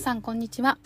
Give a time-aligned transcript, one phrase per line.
[0.00, 0.78] 皆さんこんにちは。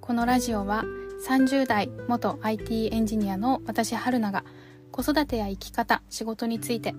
[0.00, 0.84] このラジオは
[1.28, 4.44] 30代元 IT エンジニアの私春菜が
[4.92, 6.94] 子育てや生き方仕事について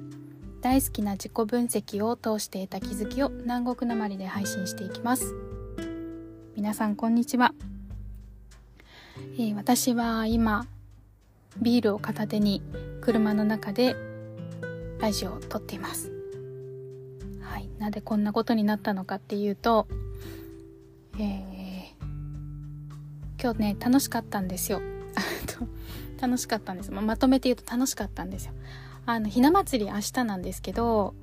[0.62, 5.34] 大好きな自己分析を通して得た気づきを南国なまりで配信していきます。
[6.57, 7.54] 皆さんこんにちは、
[9.38, 10.68] えー、私は今
[11.61, 12.61] ビールを片手に
[13.00, 13.95] 車の中で
[14.99, 16.12] ラジオを撮っています。
[17.40, 17.70] はい。
[17.79, 19.88] なぜこんなことになったのかっていうと
[21.20, 24.81] えー、今日ね楽しかったんですよ。
[26.21, 28.53] 楽しかったんです、ま、まとめて言うと楽しかったんですよ。
[29.05, 31.16] あのひな祭り明日なんですけど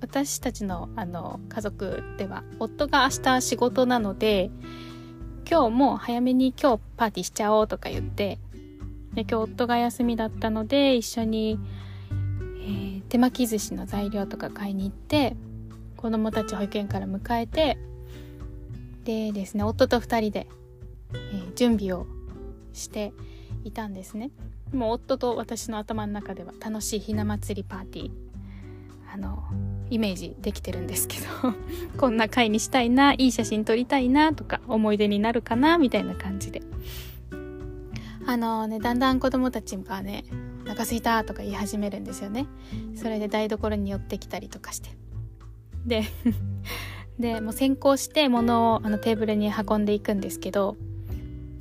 [0.00, 4.50] 私たちのあの家族では夫が明日仕事なので
[5.48, 8.38] 今日も早めに今日パーティーしちゃおうとか言って
[9.14, 11.58] で今日夫が休みだったので一緒に、
[12.10, 15.36] えー、手巻き寿司の材料とか買いに行って
[15.96, 17.78] 子供たち保育園から迎えて
[19.06, 20.48] でですね夫と2人で、
[21.14, 22.06] えー、準備を
[22.72, 23.12] して
[23.64, 24.30] いたんですね。
[24.72, 28.10] もう夫と私の頭の中では楽しいひな祭りパーティー
[29.14, 29.44] あの
[29.90, 31.26] イメージできてるんですけど
[31.96, 36.62] こんな回にしたいないい写真撮りたいなとか思い出になるかなみたいな感じで。
[38.28, 40.24] あのねだんだん子供たちがね
[40.64, 42.46] お腹すいたとか言い始めるんですよね。
[42.96, 44.90] それで台所に寄ってきたりとかして。
[45.86, 46.02] で
[47.18, 50.76] でもう先行して物をあのテーブルに運んでいくんですけど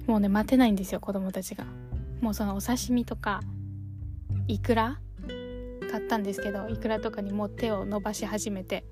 [0.06, 1.66] もうね待てないんですよ子供たちが。
[2.22, 3.42] もうそのお刺身とか
[4.48, 5.00] イクラ？
[5.92, 8.84] 買ったんですけどイクラとかにもう手を伸ばし始めて。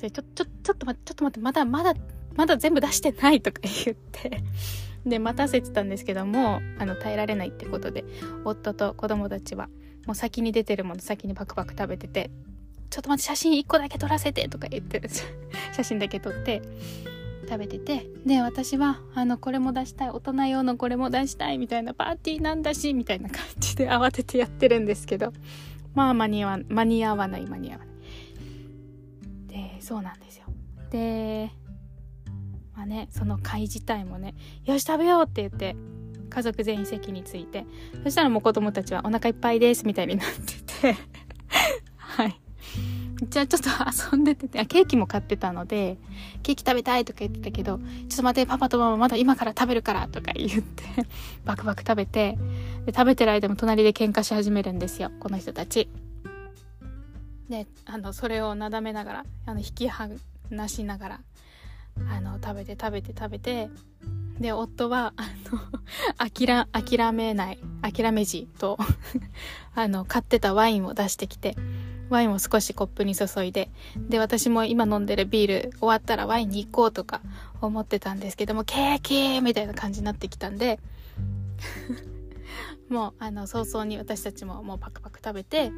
[0.00, 1.94] それちょちょちょっと待ってちょっと待ってまだまだ
[2.34, 4.42] まだ全部出してないとか 言って
[5.04, 8.04] で待たせてたんですけどもあの耐えられないってことで
[8.44, 9.68] 夫と子供たちは
[10.06, 12.30] もう先に出てるもの先にパクパク食べてて
[12.90, 15.00] ちょっと待って写真1個だけ撮らせてとか言って
[15.72, 16.60] 写真だけ撮って
[17.48, 18.06] 食べてて。
[18.26, 25.32] で私はあのこれも出したい大人用のこれも出したいみたいなパーティーなんだしみたいな感じで慌ててやってるんですけど。
[25.94, 27.88] まあ間に合わ間に合わない間に合わない。
[29.48, 30.44] でそうなんですよ。
[30.90, 31.50] で
[32.76, 34.34] まあねその会自体もね
[34.64, 35.76] よし食べようって言って
[36.28, 37.64] 家族全員席について。
[38.04, 40.28] そしたらもう子供たちはお腹いっぱいですみたいになっ
[40.82, 40.96] てて。
[43.22, 43.68] じゃあちょっと
[44.12, 45.98] 遊んでてて、ケーキも買ってたので、
[46.42, 50.84] ケーキ食べたいとか言ってたけど、ちょっと待って、パパとママまだ今から食べるからとか言って、
[51.44, 52.38] バクバク食べて、
[52.86, 55.88] で食べてる間も隣で喧嘩し始めるんですよ、この人たち。
[57.50, 60.18] で、あの、それをなだめながら、あの、引き離
[60.68, 61.20] しながら、
[62.08, 63.68] あの、食べて食べて食べて、
[64.38, 65.60] で、夫は、あの、
[66.16, 68.78] 諦、諦めない、諦めじと
[69.74, 71.56] あの、買ってたワインを出してきて、
[72.10, 77.20] ワインを少しコップに注いで、で、私も今飲んでるビール終わったらワインに行こうとか
[77.62, 80.78] 思ってたんですけども、ケーキみたいな感じになってきたんで、
[82.90, 85.72] もう、あの、早々に私たちももうパクパク食べて、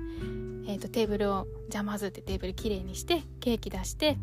[0.66, 4.16] えっ、ー、と、テーブルを、じゃあまずってテーブルきれいにして、ケーキ出して、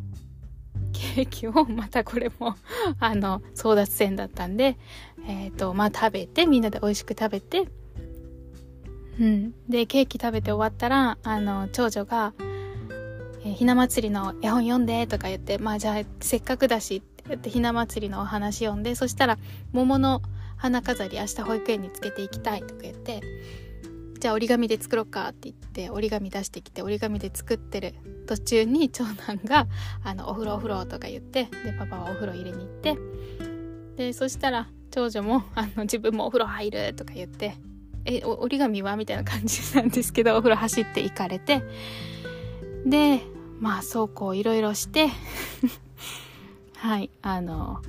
[0.92, 2.56] ケーキをまたこれも
[3.00, 4.78] あの争奪戦だったんで
[5.26, 7.68] えっ、ー、とまあ食べてみんなで美味しく食べて
[9.20, 9.54] うん。
[9.68, 12.34] で、ケーキ食べて終わったら、あの、長女が、
[13.44, 19.38] えー、ひな祭りの絵本読んでとか言って、まあじゃあせっかくだしって言ってひな祭りのお話読んで、そしたら
[19.72, 20.22] 桃の
[20.58, 23.22] 花飾り明日保育園につけていきたいとか言って、
[24.20, 27.96] じゃあ折り紙で作ろうかって言って折り紙出してきて折り紙で作ってる
[28.28, 29.68] 途中に長男が
[30.04, 32.98] 「あのお風呂お風呂」とか言ってでパパはお風呂入れに行って
[33.96, 37.56] でそしたら長女もあの自分もお風呂入るとか言って
[38.06, 38.96] え折り紙は？
[38.96, 41.64] みたいな感じなんですけどお風呂走って行かれて。
[42.86, 43.22] で
[43.60, 45.10] まあそうこういろいろして。
[46.78, 47.82] はいあの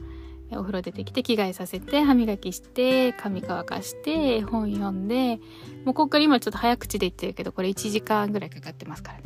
[0.52, 5.38] お風呂出てきて着替えさせて歯磨きして髪乾かして絵本読んで
[5.84, 9.24] もうここから今ちょっと早口で言ってるけどこれ1時間ぐらいかかってますからね。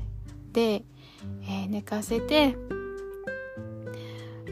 [0.52, 0.84] で、
[1.42, 2.56] えー、寝かせて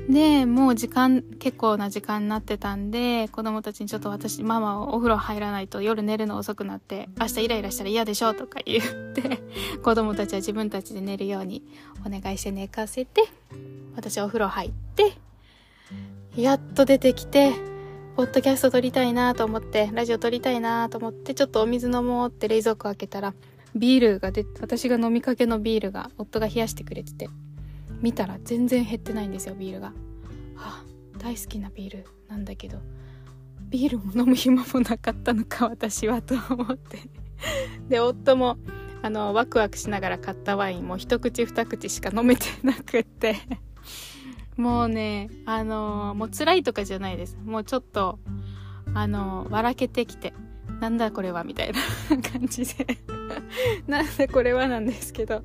[0.08, 8.84] で、もう時間、結構な時間になってたんで、子供たちにちょっと私、ママお風呂入らないと夜寝るの遅くなって、明日イライラしたら嫌でしょとか言っ
[9.14, 9.40] て、
[9.82, 11.62] 子供たちは自分たちで寝るように
[12.04, 13.24] お願いして寝かせて、
[13.94, 15.12] 私はお風呂入って、
[16.36, 17.52] やっと出てきて、
[18.16, 23.34] ポッドキャスト撮りたいなと思って、ラジオ撮りたいなと思って、ちょっとお水飲もうって冷蔵庫開けたら、
[23.74, 27.28] ビールが出て、私が飲みかけのビールが夫が冷やしてくれてて、
[28.02, 29.92] 見たら全然減ってないんですよビールが。
[30.56, 30.84] あ
[31.18, 32.78] 大好きなビールなんだけど
[33.70, 36.98] ビールも飲む暇もなかったのか私はと思って
[37.88, 38.58] で夫も
[39.02, 43.36] あのワクワクしながら買ったワインも一口二口しか飲めてなくって
[44.56, 47.38] もうね、あの、もう辛いとかじゃないです。
[47.42, 48.18] もうちょっと、
[48.94, 50.34] あの、笑けてきて、
[50.80, 51.80] なんだこれはみたいな
[52.30, 52.98] 感じで
[53.86, 55.42] なんだこれはなんですけど、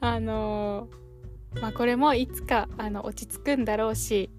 [0.00, 1.07] あのー、
[1.60, 4.30] まあこれもいつか、あの、落ち着くんだろうし、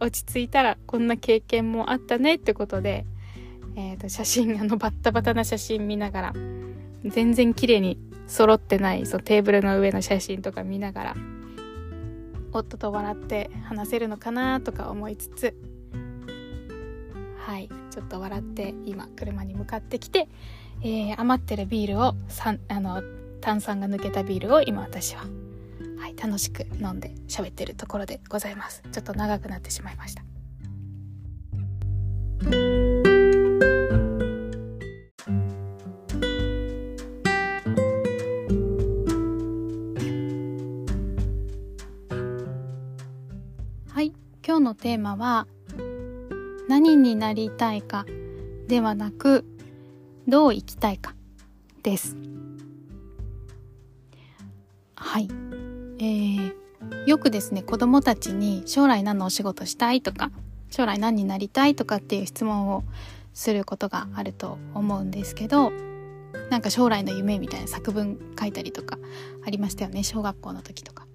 [0.00, 3.04] 落ち着いたらこんな経験もあったねってことで、
[3.76, 6.32] え、ー、と、写真、あの、バッタバタな写真見ながら、
[7.04, 11.16] 全然綺麗に揃ってない、そのテーブルの上の写真とか見ながら、
[12.52, 15.54] 夫と笑って話せるのかなとか思いつつ
[17.38, 20.28] はいちょっと笑って今車に向かってきて、
[20.82, 22.14] えー、余ってるビールを
[22.68, 23.02] あの
[23.40, 25.24] 炭酸が抜けたビールを今私は、
[26.20, 28.82] 楽しく飲んで喋ってるところでございます。
[28.92, 30.22] ちょっと長くなってしまいました。
[43.90, 44.12] はい
[44.46, 45.46] 今日のテーマは
[46.68, 48.06] 何になりたいか
[48.66, 49.44] ではなく
[50.26, 51.14] どう生きたいか
[51.82, 52.16] です。
[54.94, 55.47] はい。
[55.98, 56.52] えー、
[57.06, 60.30] よくですね子供たちに将来何のお仕事したいとか
[60.70, 62.84] 将来何になりたいとかっていう質問を
[63.34, 65.72] することがあると思うんですけど
[66.50, 68.98] なんか将来の夢みたいな作文書いたりとか
[69.44, 71.06] ありましたよね小学校の時とか。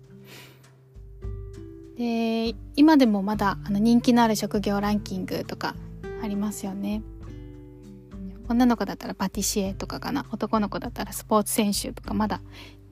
[1.97, 5.75] で今でもまだあの人気のある職業ランキングとか
[6.23, 7.03] ありますよね
[8.49, 12.41] 女の子だったらパティシエとかかな男の子だったらスポーツ選手とかまだ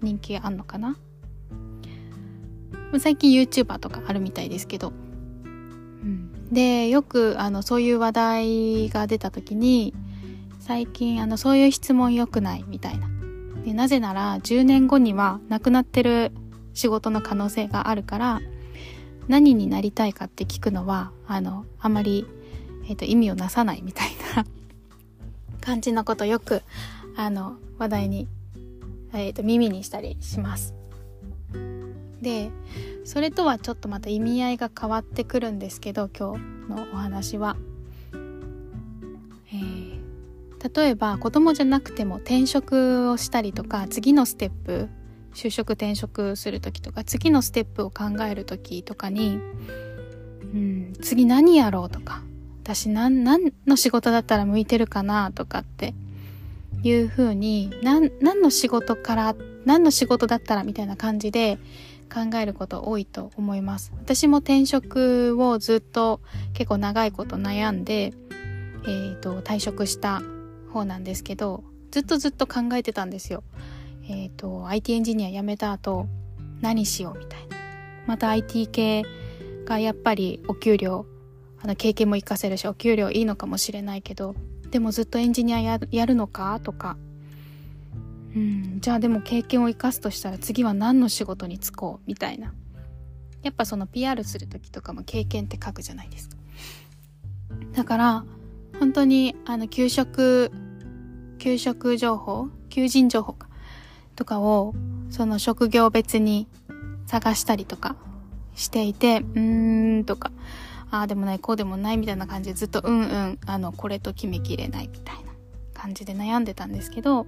[0.04, 0.98] 人気あんのかな
[3.00, 4.92] 最近 YouTuber とかあるみたいですけど、
[5.44, 9.94] うん、でよくあのそういう話題が出た時に
[10.60, 13.08] 最近あのそういう質問良くないみたいな。
[13.66, 16.32] でなぜなら10年後にはなくなってる
[16.74, 18.42] 仕事の可能性があるから
[19.28, 22.26] 何になりたいかって聞くのはあのあまり、
[22.86, 24.46] えーと、意味をなさないみたいな
[25.62, 26.64] 感じのことよく
[27.16, 28.28] あの話題に、
[29.14, 30.81] えーと、耳にしたりします。
[32.22, 32.52] で
[33.04, 37.58] それとはちょっとまた意味合いが変わってくるんですけど今日のお話は。
[39.54, 40.00] えー、
[40.82, 44.88] 例えば子供じゃなくても転職をしたりとか次のステップ
[45.34, 49.40] 就職転職する時とか次のステップを考える時とかに、
[50.54, 52.22] うん、次何やろうとか
[52.64, 55.94] 私何何の仕事だったら向いてるかなとかって
[56.84, 59.36] いうふうに何何の仕事から
[59.66, 61.60] 何の仕事だったらみたいな感じで
[62.14, 63.92] 考えること多いと思います。
[63.98, 66.22] 私も転職をずっと
[66.54, 68.14] 結構長いこと悩んで、
[68.84, 70.22] えーと退職した
[70.72, 73.44] 方なんですけどずっとずっと考えてたんですよ。
[74.10, 76.08] えっ、ー、と IT エンジニア辞めた後
[76.62, 77.58] 何しようみたいな。
[78.08, 79.04] また IT 系
[79.66, 81.06] がやっぱりお給料
[81.64, 84.36] あの経験も活かせるしお給料いいのかもしれないけど
[84.72, 86.98] でもずっとエンジニアややるのかとか
[88.36, 88.80] うん。
[88.82, 92.54] じゃあでも経験を生かすとしたら次は何の仕事に就こうみたいな。
[93.44, 96.36] やっぱその PR する時とかも経験って書くじゃないですか。
[97.74, 98.26] だから
[98.80, 100.52] 本当にあの給食
[101.40, 103.48] 給食情報求人情報か。
[104.16, 104.76] とかを
[105.10, 106.48] その職業別に
[107.08, 107.96] 探したりとか
[108.56, 110.32] していて、うーんとか、
[110.92, 115.32] ああでもない、こうでもないみたいな感じでずっとうんうん、あの、これと決めきれないみたいな
[115.74, 117.26] 感じで悩んでたんですけど、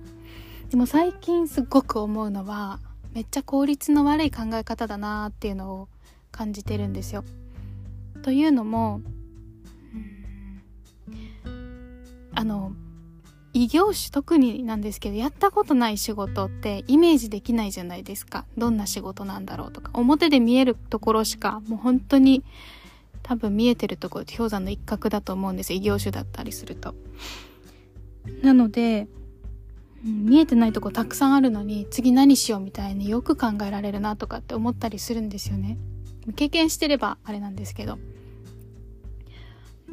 [0.74, 2.80] でも最近すっごく思うのは、
[3.14, 5.88] めっちゃ効率の悪い考え方だなーっていうのを
[6.32, 7.24] 感じてるんですよ。
[8.24, 9.02] というのも、
[12.34, 12.72] あの
[13.54, 18.46] 異業種特になんですけどやったことない仕事ってイメージできないじゃないですか。
[18.58, 19.92] どんな仕事なんだろうとか。
[19.94, 22.44] 表で見えるところしかもう本当に
[23.22, 26.96] 多分見えてるところって氷山の一角だと思うんです異業種だったりすると。
[28.42, 29.08] なので、
[30.04, 35.78] 見えてないとこたくさんあるのに次何しようみたいによく考えられるなとかって思ったりするんですよね。
[36.36, 37.98] 経験してればあれなんですけど。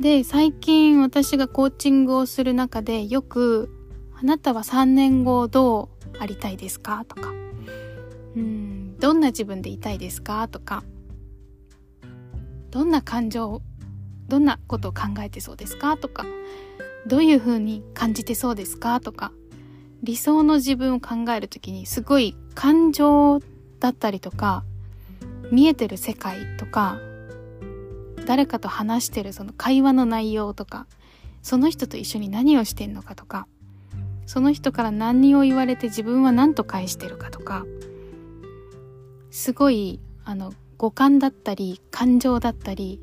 [0.00, 3.70] で、最近私がコーチングをする中でよく、
[4.18, 7.30] あなたは3年後どうありたいですかとか、
[8.34, 10.84] うん、どんな自分でいたいですかとか、
[12.70, 13.62] どんな感情、
[14.28, 16.24] どんなことを考えてそうですかとか、
[17.06, 19.32] どういうふうに感じてそうですかとか、
[20.02, 23.40] 理想の自分を考えるときにすごい感情
[23.80, 24.64] だったりとか、
[25.50, 26.98] 見えてる世界とか
[28.26, 30.86] 誰かと話してるその会話の内容とか
[31.42, 33.46] その人と一緒に何をしてんのかとか
[34.26, 37.66] その人から何を言われて自分は何と返してるかとか
[39.30, 43.00] すごいあの五感だったり感情だったり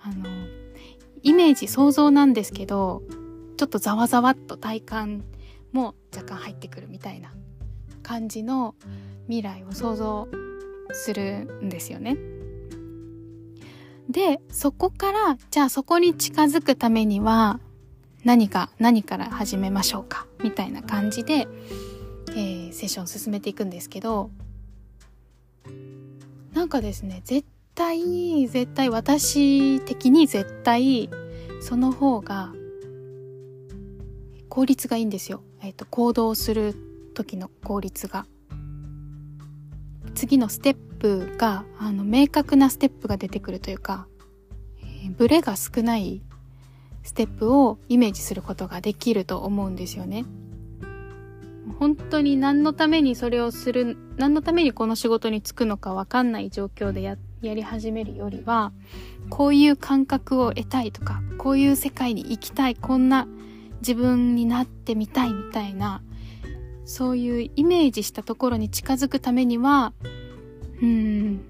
[0.00, 0.26] あの
[1.22, 3.02] イメージ想像なんですけど
[3.58, 5.24] ちょっとざわざわっと体感
[5.72, 7.32] も若干入ってくるみたいな
[8.02, 8.74] 感じの
[9.26, 10.28] 未来を想像
[10.92, 12.16] するんですよね。
[14.08, 17.60] でそこからじゃあそこに近づくためには
[18.24, 20.26] 何か何から始めましょうか？
[20.42, 21.46] みたいな感じで、
[22.30, 24.30] えー、セッションを進めていくんですけど
[26.52, 27.46] なんかですね絶
[27.76, 31.08] 対絶対私的に絶対
[31.60, 32.52] その方が
[34.48, 36.74] 効率がいいんですよ、えーと、行動する
[37.14, 38.26] 時の効率が
[40.14, 44.06] 次のステップがあの明確なステップが出てくるというか、
[44.82, 46.22] えー、ブレが少ない
[47.02, 50.24] ステップをイメージすることができると思うんですよね。
[51.78, 58.72] 本当に何のためにそれをする何のためにこの仕事に就くのか分かんない状況でややり始めるよりは
[59.30, 63.26] こういう感覚を得たいとかこういう世界に行きたいこんな
[63.80, 66.02] 自分になってみたいみたいな
[66.84, 69.92] そういうイメージしたところに近づくためには
[70.82, 71.40] うん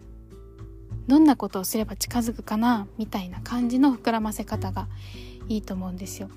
[1.08, 4.86] どんなことをすれば近づくかなみたいな感じの膨らませ方が
[5.48, 6.28] いいと思うんですよ。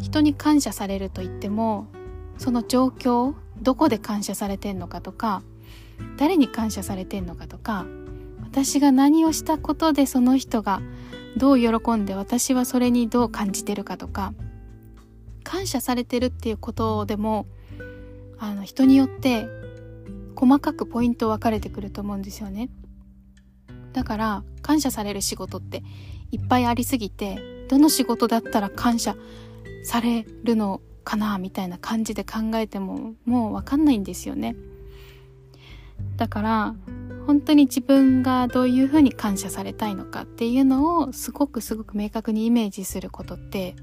[0.00, 1.86] 人に感謝されると言っても
[2.38, 5.42] その状況どこで感謝されてんのかとか
[6.16, 7.86] 誰に感謝されてんのかとか
[8.42, 10.80] 私が何をしたことでその人が
[11.36, 14.34] どう喜んで私はそれにどう感じてるかとか
[15.46, 17.46] 感謝されてるっていうことでも
[18.36, 19.46] あの人によって
[20.34, 22.68] 細かくポイント分かれてくると思うんですよね。
[23.92, 25.84] だから感謝される仕事って
[26.32, 27.38] いっぱいありすぎて
[27.68, 29.16] どの仕事だったら感謝
[29.84, 34.56] されるのかなみたいな感じで考えてももう分かんないんですよね。
[36.16, 36.74] だから
[37.28, 43.76] 本当に自分がどういうふうに感謝されたいのかっていうのをすごくすごく明確にイメージすることって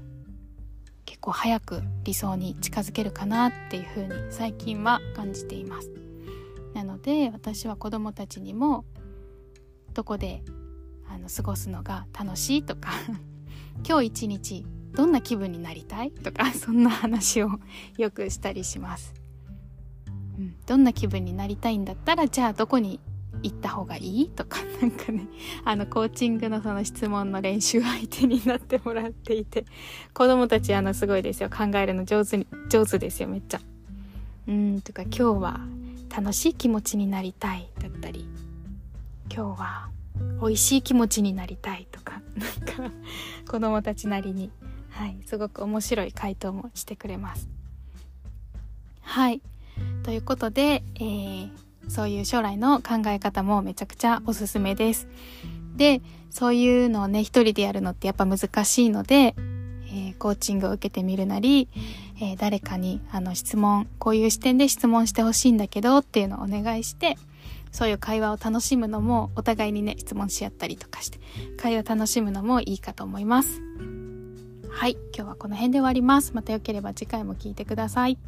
[1.24, 5.90] 結構早く理想に近づけるかなっていうふうに最近は感じています。
[6.74, 8.84] なので私は子供たちにも
[9.94, 10.42] どこで
[11.08, 12.90] あの過ごすのが楽しいとか
[13.88, 17.48] 今日一日どんな気分になりたいとか そんな話を
[17.96, 19.14] よくしたりします、
[20.36, 23.00] うん、どんな気分になりたいんだったらじゃあどこに
[23.44, 24.28] 行った方がいい？
[24.30, 25.26] とか なんかね
[25.64, 29.66] あのコーチングのその質問の練習相手になってもらっていて
[30.14, 31.50] 子供たちあのすごいですよ。
[31.50, 33.60] 考えるの上手に上手ですよめっちゃ。
[34.48, 35.60] うんとか今日は
[36.14, 38.26] 楽しい気持ちになりたいだったり
[39.32, 39.88] 今日は
[40.40, 42.20] 美味しい気持ちになりたいとか
[42.76, 42.94] なんか
[43.50, 44.50] 子供たちなりに
[44.90, 47.48] はいすごく面白い回答もしてくれます。
[49.02, 49.42] はい。
[50.02, 51.50] ということで、えー、
[51.88, 55.08] そういう将来の考え方もめちゃくちゃおすすめです。
[55.76, 59.34] でそういうのをね一人でやるのってやっぱ難しいので、
[59.86, 61.68] えー、コーチングを受けてみるなり、
[62.20, 67.16] えー、誰かにあの質問こういう視点で質問してほしいんだけどっていうのをお願いして
[67.70, 71.18] そういう会話を楽しむのもお互いにね質問し合ったりとかして
[71.56, 73.60] 会話を楽しむのもいいかと思います。
[74.70, 76.32] はい今日はこの辺で終わります。
[76.34, 78.18] またよければ次回も聞いてください。